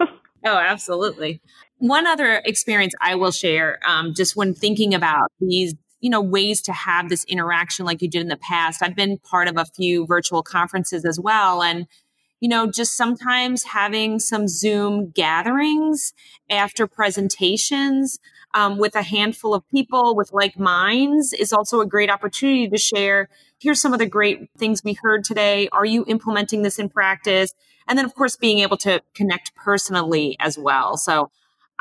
oh, 0.44 0.56
absolutely. 0.56 1.40
One 1.78 2.06
other 2.06 2.42
experience 2.44 2.94
I 3.00 3.14
will 3.14 3.32
share, 3.32 3.78
um, 3.86 4.14
just 4.14 4.34
when 4.34 4.54
thinking 4.54 4.94
about 4.94 5.30
these 5.40 5.74
you 6.02 6.10
know 6.10 6.20
ways 6.20 6.60
to 6.62 6.72
have 6.72 7.08
this 7.08 7.24
interaction 7.24 7.86
like 7.86 8.02
you 8.02 8.08
did 8.08 8.22
in 8.22 8.28
the 8.28 8.36
past 8.36 8.82
i've 8.82 8.96
been 8.96 9.18
part 9.18 9.46
of 9.46 9.56
a 9.56 9.64
few 9.64 10.04
virtual 10.04 10.42
conferences 10.42 11.04
as 11.04 11.18
well 11.18 11.62
and 11.62 11.86
you 12.42 12.48
know 12.48 12.70
just 12.70 12.96
sometimes 12.96 13.64
having 13.64 14.18
some 14.18 14.46
zoom 14.46 15.10
gatherings 15.10 16.12
after 16.50 16.86
presentations 16.86 18.18
um, 18.54 18.76
with 18.76 18.94
a 18.94 19.02
handful 19.02 19.54
of 19.54 19.66
people 19.70 20.14
with 20.14 20.30
like 20.34 20.58
minds 20.58 21.32
is 21.32 21.54
also 21.54 21.80
a 21.80 21.86
great 21.86 22.10
opportunity 22.10 22.68
to 22.68 22.76
share 22.76 23.28
here's 23.60 23.80
some 23.80 23.94
of 23.94 23.98
the 23.98 24.06
great 24.06 24.50
things 24.58 24.84
we 24.84 24.92
heard 25.02 25.24
today 25.24 25.68
are 25.72 25.86
you 25.86 26.04
implementing 26.06 26.62
this 26.62 26.78
in 26.78 26.90
practice 26.90 27.54
and 27.88 27.98
then 27.98 28.04
of 28.04 28.14
course 28.14 28.36
being 28.36 28.58
able 28.58 28.76
to 28.76 29.00
connect 29.14 29.54
personally 29.54 30.36
as 30.40 30.58
well 30.58 30.98
so 30.98 31.30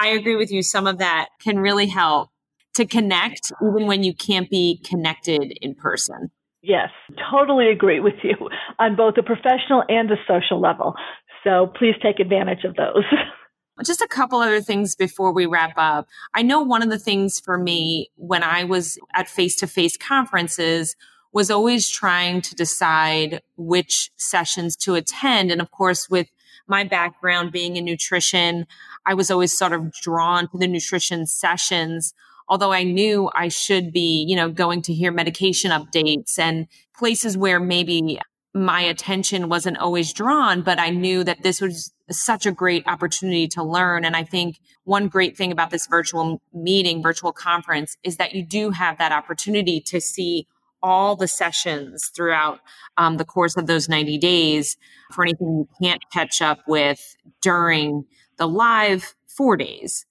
I 0.02 0.08
agree 0.08 0.36
with 0.36 0.52
you. 0.52 0.64
Some 0.64 0.88
of 0.88 0.98
that 0.98 1.30
can 1.40 1.60
really 1.60 1.86
help 1.86 2.32
to 2.74 2.88
connect 2.88 3.52
even 3.62 3.86
when 3.86 4.02
you 4.02 4.16
can't 4.16 4.50
be 4.50 4.82
connected 4.84 5.56
in 5.62 5.76
person. 5.76 6.32
Yes, 6.62 6.90
totally 7.32 7.70
agree 7.70 8.00
with 8.00 8.16
you 8.24 8.36
on 8.80 8.96
both 8.96 9.16
the 9.16 9.24
professional 9.24 9.84
and 9.90 10.10
the 10.10 10.18
social 10.28 10.60
level. 10.60 10.96
So 11.44 11.72
please 11.78 11.96
take 12.02 12.20
advantage 12.20 12.64
of 12.64 12.76
those. 12.76 13.04
Just 13.84 14.02
a 14.02 14.08
couple 14.08 14.40
other 14.40 14.62
things 14.62 14.96
before 14.96 15.34
we 15.34 15.48
wrap 15.48 15.74
up. 15.76 16.08
I 16.36 16.44
know 16.44 16.62
one 16.62 16.84
of 16.84 16.90
the 16.90 17.00
things 17.00 17.40
for 17.40 17.58
me 17.58 18.12
when 18.16 18.44
I 18.44 18.64
was 18.64 19.00
at 19.16 19.28
face 19.28 19.56
to 19.58 19.68
face 19.68 19.98
conferences 19.98 20.96
was 21.34 21.50
always 21.50 21.90
trying 21.90 22.42
to 22.42 22.54
decide 22.54 23.42
which 23.58 24.12
sessions 24.18 24.76
to 24.76 24.96
attend. 24.96 25.50
And 25.50 25.62
of 25.62 25.72
course, 25.72 26.10
with 26.10 26.28
my 26.68 26.84
background 26.84 27.52
being 27.52 27.76
in 27.76 27.86
nutrition, 27.86 28.68
I 29.06 29.14
was 29.16 29.32
always 29.32 29.58
sort 29.58 29.74
of 29.74 29.92
drawn 29.94 30.48
to 30.50 30.58
the 30.58 30.68
nutrition 30.68 31.26
sessions 31.26 32.14
although 32.52 32.74
I 32.74 32.84
knew 32.84 33.32
I 33.34 33.48
should 33.48 33.94
be, 33.94 34.26
you 34.28 34.36
know, 34.36 34.52
going 34.52 34.82
to 34.84 34.94
hear 34.94 35.10
medication 35.10 35.72
updates 35.72 36.38
and 36.38 36.68
places 36.94 37.38
where 37.38 37.62
maybe 37.62 38.20
my 38.54 38.82
attention 38.82 39.48
wasn't 39.48 39.78
always 39.78 40.12
drawn, 40.12 40.62
but 40.62 40.78
I 40.78 40.90
knew 40.90 41.24
that 41.24 41.44
this 41.44 41.62
was 41.62 41.94
such 42.10 42.46
a 42.46 42.52
great 42.52 42.86
opportunity 42.88 43.48
to 43.48 43.64
learn. 43.64 44.04
And 44.04 44.18
I 44.18 44.26
think 44.26 44.60
one 44.84 45.08
great 45.08 45.38
thing 45.38 45.54
about 45.54 45.70
this 45.70 45.88
virtual 45.88 46.42
meeting, 46.54 47.02
virtual 47.02 47.32
conference 47.32 47.96
is 48.04 48.18
that 48.18 48.36
you 48.36 48.46
do 48.46 48.72
have 48.72 48.98
that 48.98 49.14
opportunity 49.14 49.80
to 49.88 50.02
see 50.02 50.46
all 50.84 51.16
the 51.16 51.30
sessions 51.30 52.12
throughout 52.14 52.60
um, 52.98 53.16
the 53.16 53.24
course 53.24 53.56
of 53.56 53.66
those 53.66 53.88
90 53.88 54.18
days 54.18 54.76
for 55.14 55.24
anything 55.24 55.48
you 55.48 55.70
can't 55.82 56.02
catch 56.12 56.42
up 56.42 56.60
with 56.68 57.16
during 57.42 58.04
the 58.38 58.48
live 58.48 59.16
four 59.26 59.56
days. 59.56 60.06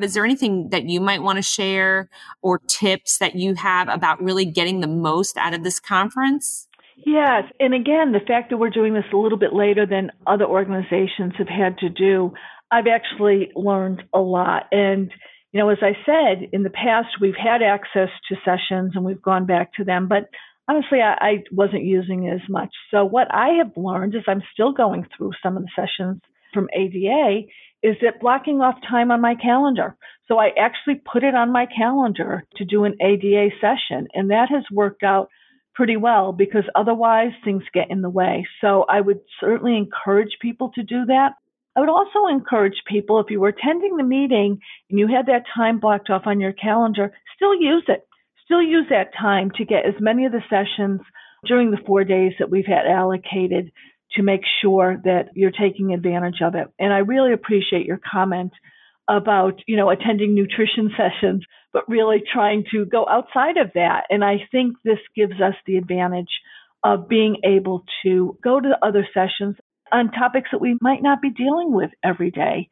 Is 0.00 0.14
there 0.14 0.24
anything 0.24 0.70
that 0.70 0.84
you 0.84 1.00
might 1.00 1.22
want 1.22 1.36
to 1.36 1.42
share 1.42 2.08
or 2.42 2.58
tips 2.58 3.18
that 3.18 3.36
you 3.36 3.54
have 3.54 3.88
about 3.88 4.22
really 4.22 4.44
getting 4.44 4.80
the 4.80 4.88
most 4.88 5.36
out 5.36 5.54
of 5.54 5.62
this 5.62 5.78
conference? 5.78 6.66
Yes. 6.96 7.44
And 7.60 7.74
again, 7.74 8.12
the 8.12 8.24
fact 8.26 8.50
that 8.50 8.56
we're 8.56 8.70
doing 8.70 8.94
this 8.94 9.04
a 9.12 9.16
little 9.16 9.38
bit 9.38 9.52
later 9.52 9.86
than 9.86 10.10
other 10.26 10.46
organizations 10.46 11.34
have 11.38 11.48
had 11.48 11.78
to 11.78 11.88
do, 11.88 12.32
I've 12.70 12.86
actually 12.86 13.52
learned 13.54 14.02
a 14.12 14.20
lot. 14.20 14.64
And, 14.72 15.12
you 15.52 15.60
know, 15.60 15.68
as 15.68 15.78
I 15.82 15.96
said, 16.04 16.48
in 16.52 16.62
the 16.64 16.70
past, 16.70 17.20
we've 17.20 17.36
had 17.36 17.62
access 17.62 18.10
to 18.28 18.36
sessions 18.44 18.92
and 18.94 19.04
we've 19.04 19.22
gone 19.22 19.46
back 19.46 19.74
to 19.74 19.84
them, 19.84 20.08
but 20.08 20.28
honestly, 20.68 21.00
I, 21.00 21.14
I 21.20 21.44
wasn't 21.52 21.84
using 21.84 22.28
as 22.28 22.40
much. 22.48 22.70
So 22.90 23.04
what 23.04 23.28
I 23.32 23.58
have 23.58 23.72
learned 23.76 24.14
is 24.14 24.22
I'm 24.26 24.42
still 24.52 24.72
going 24.72 25.06
through 25.16 25.32
some 25.42 25.56
of 25.56 25.64
the 25.64 25.70
sessions 25.76 26.20
from 26.52 26.68
ADA 26.74 27.42
is 27.84 27.96
it 28.00 28.18
blocking 28.18 28.62
off 28.62 28.76
time 28.88 29.10
on 29.10 29.20
my 29.20 29.34
calendar. 29.34 29.94
So 30.26 30.38
I 30.38 30.52
actually 30.58 31.02
put 31.04 31.22
it 31.22 31.34
on 31.34 31.52
my 31.52 31.66
calendar 31.66 32.42
to 32.56 32.64
do 32.64 32.84
an 32.84 32.96
ADA 33.00 33.50
session, 33.60 34.08
and 34.14 34.30
that 34.30 34.48
has 34.48 34.64
worked 34.72 35.02
out 35.02 35.28
pretty 35.74 35.98
well 35.98 36.32
because 36.32 36.64
otherwise 36.74 37.32
things 37.44 37.62
get 37.74 37.90
in 37.90 38.00
the 38.00 38.08
way. 38.08 38.46
So 38.62 38.86
I 38.88 39.02
would 39.02 39.20
certainly 39.38 39.76
encourage 39.76 40.38
people 40.40 40.70
to 40.76 40.82
do 40.82 41.04
that. 41.06 41.32
I 41.76 41.80
would 41.80 41.90
also 41.90 42.26
encourage 42.30 42.80
people, 42.86 43.20
if 43.20 43.26
you 43.28 43.38
were 43.38 43.48
attending 43.48 43.98
the 43.98 44.02
meeting 44.02 44.60
and 44.88 44.98
you 44.98 45.06
had 45.06 45.26
that 45.26 45.44
time 45.54 45.78
blocked 45.78 46.08
off 46.08 46.22
on 46.24 46.40
your 46.40 46.52
calendar, 46.54 47.12
still 47.36 47.54
use 47.54 47.84
it. 47.88 48.08
Still 48.46 48.62
use 48.62 48.86
that 48.88 49.12
time 49.20 49.50
to 49.56 49.64
get 49.66 49.84
as 49.84 50.00
many 50.00 50.24
of 50.24 50.32
the 50.32 50.42
sessions 50.48 51.02
during 51.46 51.70
the 51.70 51.82
four 51.86 52.04
days 52.04 52.32
that 52.38 52.50
we've 52.50 52.64
had 52.66 52.86
allocated 52.86 53.72
to 54.16 54.22
make 54.22 54.42
sure 54.62 55.00
that 55.04 55.30
you're 55.34 55.50
taking 55.50 55.92
advantage 55.92 56.40
of 56.42 56.54
it. 56.54 56.68
And 56.78 56.92
I 56.92 56.98
really 56.98 57.32
appreciate 57.32 57.86
your 57.86 58.00
comment 58.10 58.52
about, 59.08 59.60
you 59.66 59.76
know, 59.76 59.90
attending 59.90 60.34
nutrition 60.34 60.90
sessions, 60.96 61.44
but 61.72 61.88
really 61.88 62.22
trying 62.32 62.64
to 62.72 62.86
go 62.86 63.06
outside 63.08 63.56
of 63.56 63.72
that. 63.74 64.04
And 64.10 64.24
I 64.24 64.36
think 64.50 64.76
this 64.84 64.98
gives 65.14 65.40
us 65.40 65.54
the 65.66 65.76
advantage 65.76 66.30
of 66.82 67.08
being 67.08 67.38
able 67.44 67.84
to 68.04 68.38
go 68.42 68.60
to 68.60 68.78
other 68.82 69.06
sessions 69.14 69.56
on 69.92 70.10
topics 70.10 70.50
that 70.52 70.60
we 70.60 70.76
might 70.80 71.02
not 71.02 71.22
be 71.22 71.30
dealing 71.30 71.72
with 71.72 71.90
every 72.02 72.30
day. 72.30 72.68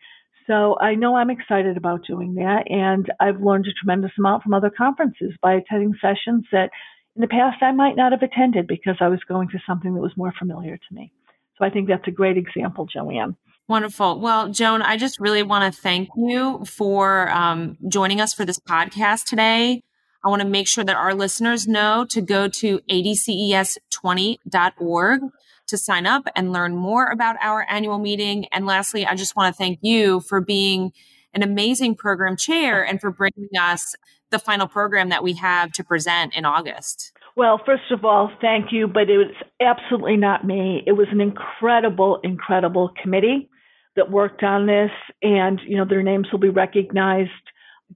So 0.47 0.77
I 0.81 0.97
know 0.97 1.17
I'm 1.17 1.31
excited 1.31 1.77
about 1.77 2.07
doing 2.07 2.35
that. 2.35 2.65
And 2.69 3.11
I've 3.21 3.41
learned 3.41 3.67
a 3.67 3.73
tremendous 3.73 4.13
amount 4.19 4.43
from 4.43 4.55
other 4.55 4.71
conferences 4.71 5.33
by 5.41 5.55
attending 5.55 5.95
sessions 6.01 6.47
that 6.53 6.71
in 7.15 7.21
the 7.21 7.29
past 7.29 7.63
I 7.63 7.73
might 7.73 7.97
not 7.97 8.13
have 8.13 8.23
attended 8.23 8.67
because 8.67 8.97
I 9.01 9.09
was 9.09 9.21
going 9.29 9.49
to 9.51 9.59
something 9.67 9.95
that 9.95 10.01
was 10.01 10.17
more 10.17 10.33
familiar 10.39 10.77
to 10.77 10.95
me. 10.95 11.13
I 11.62 11.71
think 11.71 11.88
that's 11.88 12.07
a 12.07 12.11
great 12.11 12.37
example, 12.37 12.87
Joanne. 12.87 13.37
Wonderful. 13.69 14.21
Well, 14.21 14.50
Joan, 14.50 14.83
I 14.83 14.97
just 14.97 15.21
really 15.21 15.42
want 15.42 15.73
to 15.73 15.81
thank 15.81 16.11
you 16.16 16.64
for 16.66 17.31
um, 17.31 17.78
joining 17.88 18.21
us 18.21 18.35
for 18.35 18.45
this 18.45 18.59
podcast 18.59 19.25
today. 19.25 19.83
I 20.25 20.28
want 20.28 20.42
to 20.42 20.49
make 20.49 20.69
sure 20.69 20.85
that 20.85 20.97
our 20.97 21.14
listeners 21.14 21.66
know 21.66 22.04
to 22.11 22.21
go 22.21 22.49
to 22.49 22.81
adces20.org 22.90 25.21
to 25.69 25.78
sign 25.78 26.07
up 26.07 26.28
and 26.37 26.52
learn 26.52 26.76
more 26.76 27.07
about 27.07 27.37
our 27.40 27.66
annual 27.69 27.99
meeting. 27.99 28.47
And 28.52 28.66
lastly, 28.66 29.07
I 29.07 29.14
just 29.14 29.37
want 29.37 29.54
to 29.54 29.59
thank 29.59 29.78
you 29.83 30.21
for 30.21 30.40
being 30.40 30.92
an 31.35 31.42
amazing 31.42 31.97
program 31.97 32.37
chair 32.37 32.85
and 32.85 33.00
for 33.00 33.11
bringing 33.11 33.49
us 33.59 33.95
the 34.31 34.38
final 34.38 34.66
program 34.66 35.09
that 35.09 35.23
we 35.23 35.35
have 35.35 35.73
to 35.73 35.85
present 35.85 36.37
in 36.37 36.45
August. 36.45 37.12
Well, 37.35 37.61
first 37.65 37.91
of 37.91 38.05
all, 38.05 38.31
thank 38.41 38.73
you, 38.73 38.87
but 38.87 39.09
it 39.09 39.17
was 39.17 39.35
absolutely 39.61 40.19
not 40.19 40.45
me. 40.45 40.83
It 40.87 40.93
was 40.93 41.09
an 41.11 41.21
incredible, 41.21 42.21
incredible 42.23 42.91
committee 43.01 43.49
that 43.97 44.11
worked 44.11 44.43
on 44.43 44.67
this, 44.67 44.91
and 45.23 45.61
you 45.67 45.77
know 45.77 45.87
their 45.87 46.03
names 46.03 46.29
will 46.31 46.39
be 46.39 46.51
recognized 46.51 47.31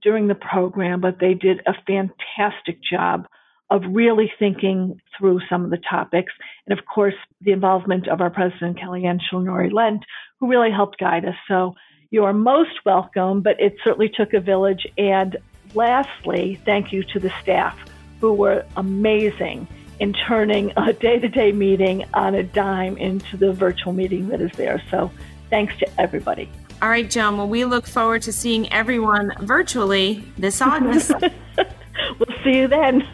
during 0.01 0.27
the 0.27 0.35
program, 0.35 1.01
but 1.01 1.19
they 1.19 1.33
did 1.33 1.61
a 1.67 1.73
fantastic 1.85 2.79
job 2.83 3.27
of 3.69 3.81
really 3.91 4.31
thinking 4.39 4.99
through 5.17 5.39
some 5.49 5.63
of 5.63 5.69
the 5.69 5.81
topics. 5.89 6.33
And 6.65 6.77
of 6.77 6.85
course, 6.85 7.15
the 7.41 7.51
involvement 7.51 8.07
of 8.07 8.21
our 8.21 8.29
president, 8.29 8.79
Kellie 8.79 9.03
Antinori 9.03 9.71
Lent, 9.71 10.03
who 10.39 10.49
really 10.49 10.71
helped 10.71 10.99
guide 10.99 11.25
us. 11.25 11.35
So 11.47 11.75
you 12.09 12.23
are 12.23 12.33
most 12.33 12.85
welcome, 12.85 13.41
but 13.41 13.59
it 13.59 13.75
certainly 13.83 14.09
took 14.09 14.33
a 14.33 14.39
village. 14.39 14.87
And 14.97 15.37
lastly, 15.73 16.59
thank 16.63 16.93
you 16.93 17.03
to 17.03 17.19
the 17.19 17.31
staff 17.41 17.77
who 18.19 18.33
were 18.33 18.65
amazing 18.75 19.67
in 19.99 20.13
turning 20.13 20.71
a 20.77 20.93
day 20.93 21.19
to 21.19 21.27
day 21.27 21.51
meeting 21.51 22.05
on 22.13 22.35
a 22.35 22.43
dime 22.43 22.97
into 22.97 23.37
the 23.37 23.51
virtual 23.51 23.93
meeting 23.93 24.27
that 24.29 24.41
is 24.41 24.51
there. 24.53 24.81
So 24.91 25.11
thanks 25.49 25.77
to 25.79 25.87
everybody. 25.99 26.49
All 26.81 26.89
right, 26.89 27.09
Joan. 27.09 27.37
Well, 27.37 27.47
we 27.47 27.65
look 27.65 27.87
forward 27.87 28.21
to 28.23 28.33
seeing 28.33 28.71
everyone 28.71 29.33
virtually 29.41 30.23
this 30.37 30.61
August. 30.61 31.11
we'll 32.19 32.43
see 32.43 32.57
you 32.57 32.67
then. 32.67 33.07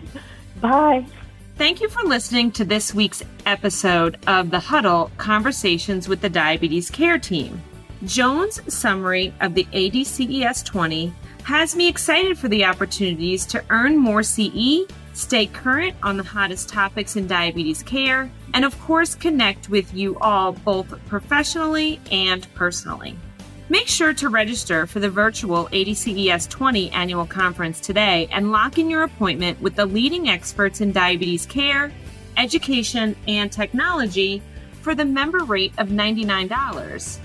Bye. 0.60 1.06
Thank 1.56 1.80
you 1.82 1.88
for 1.88 2.04
listening 2.04 2.52
to 2.54 2.66
this 2.66 2.94
week's 2.94 3.24
episode 3.46 4.18
of 4.28 4.50
The 4.50 4.60
Huddle 4.60 5.12
Conversations 5.18 6.10
with 6.10 6.20
the 6.20 6.30
Diabetes 6.30 6.90
Care 6.90 7.20
Team. 7.20 7.62
Joan's 8.06 8.60
summary 8.74 9.34
of 9.40 9.54
the 9.54 9.66
ADCES 9.66 10.66
20 10.66 11.14
has 11.44 11.76
me 11.76 11.88
excited 11.90 12.38
for 12.38 12.48
the 12.48 12.66
opportunities 12.66 13.46
to 13.48 13.64
earn 13.70 13.98
more 13.98 14.24
CE, 14.24 14.88
stay 15.14 15.46
current 15.46 15.96
on 16.02 16.18
the 16.18 16.24
hottest 16.24 16.70
topics 16.70 17.16
in 17.16 17.28
diabetes 17.28 17.84
care, 17.84 18.32
and 18.54 18.64
of 18.64 18.80
course, 18.82 19.14
connect 19.14 19.70
with 19.70 19.94
you 19.94 20.18
all 20.20 20.54
both 20.54 20.88
professionally 21.08 22.00
and 22.12 22.48
personally. 22.56 23.18
Make 23.70 23.88
sure 23.88 24.14
to 24.14 24.30
register 24.30 24.86
for 24.86 25.00
the 25.00 25.10
virtual 25.10 25.68
ADCES 25.68 26.50
20 26.50 26.92
annual 26.92 27.26
conference 27.26 27.80
today 27.80 28.28
and 28.32 28.52
lock 28.52 28.78
in 28.78 28.90
your 28.90 29.04
appointment 29.04 29.62
with 29.62 29.76
the 29.76 29.86
leading 29.86 30.30
experts 30.30 30.82
in 30.82 30.92
diabetes 30.92 31.46
care, 31.46 31.92
education, 32.38 33.16
and 33.28 33.52
technology 33.52 34.42
for 34.82 34.96
the 34.96 35.06
member 35.06 35.40
rate 35.40 35.74
of 35.78 35.90
$99 35.90 37.20